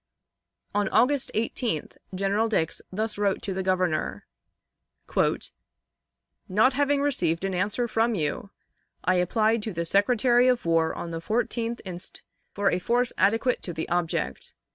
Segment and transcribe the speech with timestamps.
[0.73, 4.25] On August 18th General Dix thus wrote to the Governor:
[6.49, 8.49] "Not having received an answer from you,
[9.03, 12.23] I applied to the Secretary of War on the 14th inst.
[12.51, 14.55] for a force adequate to the object.